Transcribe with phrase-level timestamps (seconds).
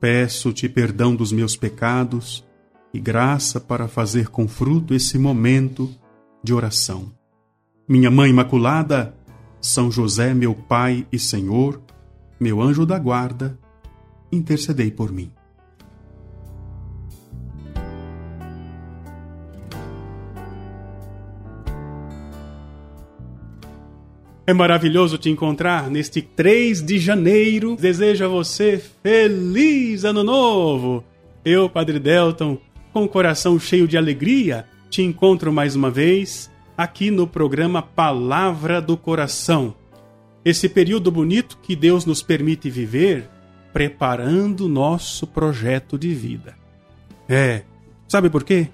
[0.00, 2.42] Peço-te perdão dos meus pecados
[2.92, 5.94] e graça para fazer com fruto esse momento
[6.42, 7.12] de oração.
[7.86, 9.14] Minha Mãe Imaculada,
[9.60, 11.80] São José, meu Pai e Senhor,
[12.40, 13.58] meu anjo da guarda,
[14.32, 15.30] intercedei por mim.
[24.50, 27.76] É maravilhoso te encontrar neste 3 de janeiro.
[27.76, 31.04] Desejo a você feliz ano novo.
[31.44, 32.58] Eu, Padre Delton,
[32.92, 38.82] com o coração cheio de alegria, te encontro mais uma vez aqui no programa Palavra
[38.82, 39.72] do Coração.
[40.44, 43.30] Esse período bonito que Deus nos permite viver,
[43.72, 46.56] preparando nosso projeto de vida.
[47.28, 47.62] É,
[48.08, 48.66] sabe por quê?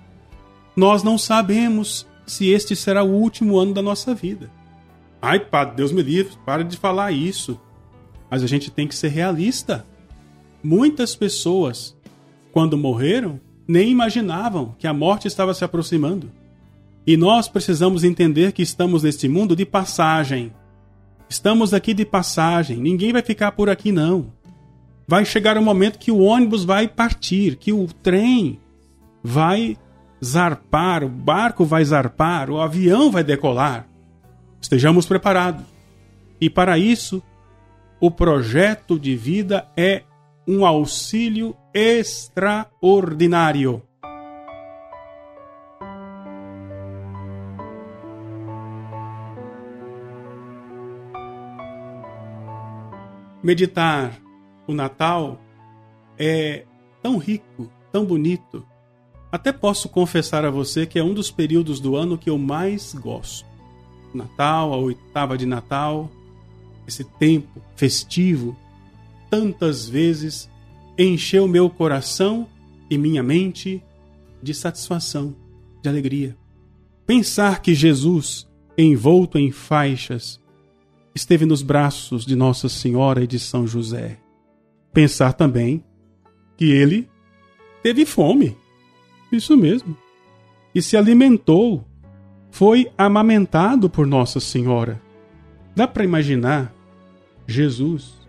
[0.75, 4.51] Nós não sabemos se este será o último ano da nossa vida.
[5.27, 7.61] Ai, padre, Deus me livre, para de falar isso.
[8.31, 9.85] Mas a gente tem que ser realista.
[10.63, 11.97] Muitas pessoas,
[12.53, 16.31] quando morreram, nem imaginavam que a morte estava se aproximando.
[17.05, 20.53] E nós precisamos entender que estamos neste mundo de passagem.
[21.29, 24.33] Estamos aqui de passagem, ninguém vai ficar por aqui não.
[25.09, 28.61] Vai chegar o um momento que o ônibus vai partir, que o trem
[29.25, 29.77] vai
[30.25, 33.89] zarpar, o barco vai zarpar, o avião vai decolar.
[34.61, 35.65] Estejamos preparados.
[36.41, 37.23] E para isso,
[38.01, 40.03] o projeto de vida é
[40.47, 43.83] um auxílio extraordinário.
[53.43, 54.19] Meditar
[54.67, 55.41] o Natal
[56.19, 56.65] é
[57.01, 58.67] tão rico, tão bonito.
[59.31, 62.93] Até posso confessar a você que é um dos períodos do ano que eu mais
[62.95, 63.56] gosto.
[64.17, 66.11] Natal, a oitava de Natal,
[66.87, 68.57] esse tempo festivo,
[69.31, 70.49] tantas vezes
[70.99, 72.49] encheu meu coração
[72.89, 73.83] e minha mente
[74.43, 75.35] de satisfação,
[75.83, 76.37] de alegria.
[77.07, 80.41] Pensar que Jesus, envolto em faixas,
[81.15, 84.19] esteve nos braços de Nossa Senhora e de São José.
[84.93, 85.85] Pensar também
[86.57, 87.09] que ele
[87.83, 88.57] teve fome.
[89.31, 89.97] Isso mesmo.
[90.75, 91.87] E se alimentou
[92.57, 94.99] foi amamentado por Nossa Senhora.
[95.75, 96.75] Dá para imaginar
[97.47, 98.27] Jesus,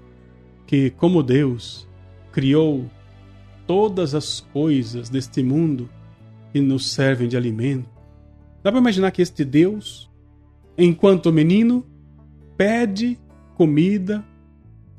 [0.65, 1.88] que, como Deus,
[2.33, 2.89] criou
[3.65, 5.89] todas as coisas deste mundo
[6.51, 7.88] que nos servem de alimento.
[8.61, 10.11] Dá para imaginar que este Deus,
[10.77, 11.85] enquanto menino,
[12.57, 13.17] pede
[13.55, 14.25] comida,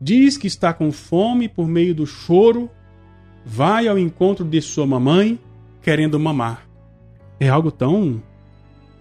[0.01, 2.71] diz que está com fome por meio do choro,
[3.45, 5.39] vai ao encontro de sua mamãe
[5.83, 6.67] querendo mamar.
[7.39, 8.23] É algo tão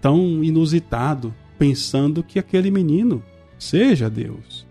[0.01, 3.23] tão inusitado, pensando que aquele menino
[3.57, 4.67] seja Deus.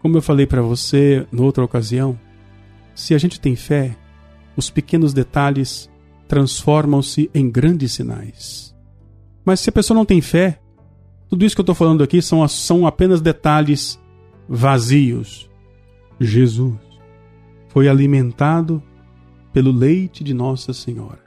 [0.00, 2.18] Como eu falei para você noutra ocasião,
[2.94, 3.96] se a gente tem fé,
[4.56, 5.90] os pequenos detalhes
[6.26, 8.74] transformam-se em grandes sinais.
[9.44, 10.60] Mas se a pessoa não tem fé,
[11.28, 13.98] tudo isso que eu estou falando aqui são, são apenas detalhes
[14.48, 15.48] vazios.
[16.20, 16.76] Jesus
[17.68, 18.82] foi alimentado
[19.52, 21.20] pelo leite de Nossa Senhora.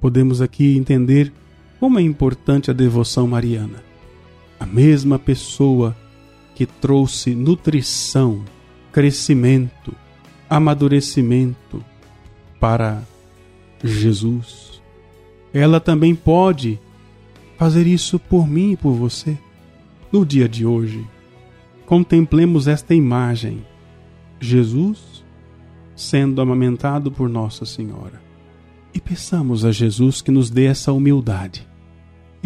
[0.00, 1.32] Podemos aqui entender
[1.80, 3.82] como é importante a devoção mariana.
[4.58, 5.96] A mesma pessoa
[6.54, 8.44] que trouxe nutrição,
[8.90, 9.94] crescimento,
[10.50, 11.84] amadurecimento
[12.58, 13.02] para
[13.82, 14.82] Jesus,
[15.54, 16.80] ela também pode
[17.56, 19.38] fazer isso por mim e por você.
[20.10, 21.06] No dia de hoje,
[21.86, 23.64] contemplemos esta imagem:
[24.40, 25.24] Jesus
[25.94, 28.22] sendo amamentado por Nossa Senhora.
[28.94, 31.68] E peçamos a Jesus que nos dê essa humildade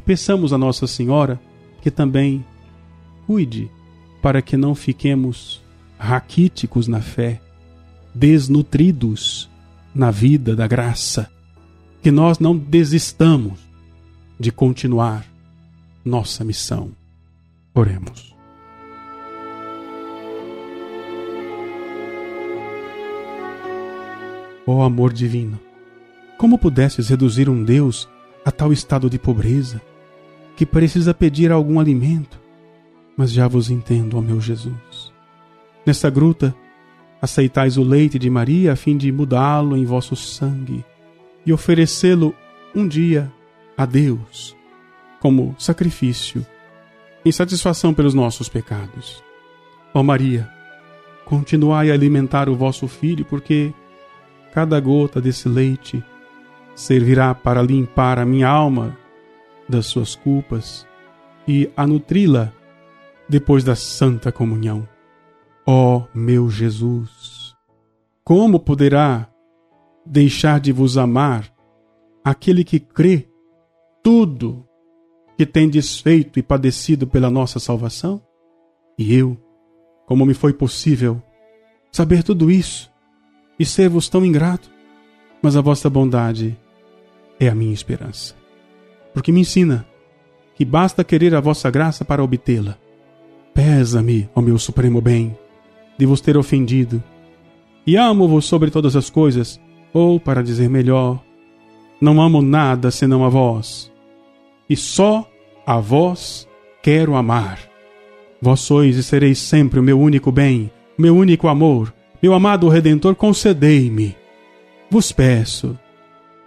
[0.03, 1.41] e peçamos a Nossa Senhora
[1.81, 2.45] que também
[3.27, 3.71] cuide
[4.21, 5.63] para que não fiquemos
[5.99, 7.41] raquíticos na fé,
[8.13, 9.49] desnutridos
[9.95, 11.31] na vida da graça,
[12.03, 13.61] que nós não desistamos
[14.39, 15.25] de continuar
[16.05, 16.91] nossa missão.
[17.75, 18.35] Oremos.
[24.67, 25.59] Ó oh, amor divino,
[26.39, 28.09] como pudesses reduzir um Deus
[28.45, 29.81] a tal estado de pobreza
[30.63, 32.41] que precisa pedir algum alimento.
[33.17, 35.13] Mas já vos entendo, ó meu Jesus.
[35.85, 36.55] Nesta gruta,
[37.21, 40.85] aceitais o leite de Maria a fim de mudá-lo em vosso sangue
[41.45, 42.33] e oferecê-lo
[42.73, 43.29] um dia
[43.77, 44.57] a Deus
[45.19, 46.47] como sacrifício
[47.25, 49.21] em satisfação pelos nossos pecados.
[49.93, 50.49] Ó Maria,
[51.25, 53.75] continuai a alimentar o vosso filho, porque
[54.55, 56.05] cada gota desse leite
[56.73, 59.02] servirá para limpar a minha alma
[59.69, 60.87] das suas culpas
[61.47, 62.53] e a nutri-la
[63.29, 64.87] depois da santa comunhão.
[65.67, 67.55] Ó meu Jesus,
[68.25, 69.29] como poderá
[70.05, 71.53] deixar de vos amar
[72.25, 73.29] aquele que crê
[74.03, 74.67] tudo
[75.37, 78.21] que tem desfeito e padecido pela nossa salvação?
[78.99, 79.37] E eu,
[80.07, 81.23] como me foi possível
[81.91, 82.91] saber tudo isso
[83.59, 84.71] e ser-vos tão ingrato?
[85.43, 86.57] Mas a vossa bondade
[87.41, 88.42] é a minha esperança.
[89.13, 89.87] Porque me ensina
[90.55, 92.77] que basta querer a vossa graça para obtê-la.
[93.55, 95.37] Pesa-me, ó meu supremo bem,
[95.99, 97.03] de vos ter ofendido.
[97.87, 99.61] E amo-vos sobre todas as coisas,
[99.93, 101.23] ou, para dizer melhor,
[102.01, 103.93] não amo nada senão a vós.
[104.69, 105.29] E só
[105.67, 106.49] a vós
[106.83, 107.59] quero amar.
[108.41, 111.93] Vós sois e sereis sempre o meu único bem, meu único amor.
[112.23, 114.17] Meu amado Redentor, concedei-me.
[114.91, 115.79] Vos peço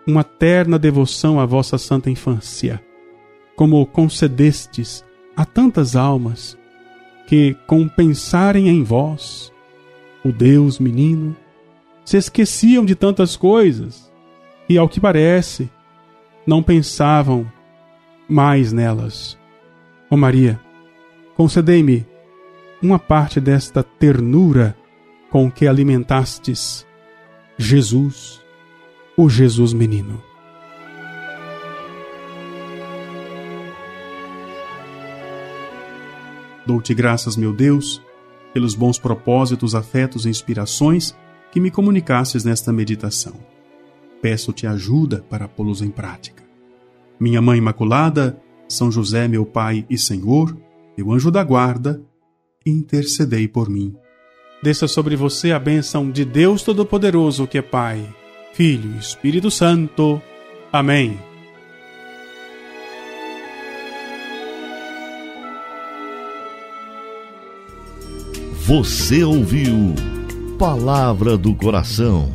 [0.08, 2.82] uma terna devoção à vossa santa infância,
[3.56, 5.04] como concedestes
[5.36, 6.58] a tantas almas
[7.28, 9.52] que, com pensarem em vós,
[10.24, 11.36] o Deus menino,
[12.04, 14.12] se esqueciam de tantas coisas
[14.70, 15.70] e, ao que parece,
[16.46, 17.52] não pensavam
[18.28, 19.38] mais nelas.
[20.10, 20.60] Ó oh Maria,
[21.36, 22.06] concedei-me
[22.82, 24.76] uma parte desta ternura
[25.32, 26.86] com que alimentastes
[27.58, 28.42] Jesus,
[29.18, 30.22] o Jesus menino.
[36.66, 38.02] Dou-te graças, meu Deus,
[38.54, 41.16] pelos bons propósitos, afetos e inspirações
[41.52, 43.34] que me comunicastes nesta meditação.
[44.22, 46.44] Peço-te ajuda para pô-los em prática.
[47.20, 48.38] Minha Mãe Imaculada,
[48.68, 50.58] São José, meu Pai e Senhor,
[50.98, 52.02] meu anjo da guarda,
[52.66, 53.96] intercedei por mim.
[54.62, 58.10] Desça sobre você a bênção de Deus Todo-Poderoso, que é Pai,
[58.56, 60.22] Filho e Espírito Santo.
[60.72, 61.20] Amém.
[68.62, 69.94] Você ouviu
[70.58, 72.32] Palavra do Coração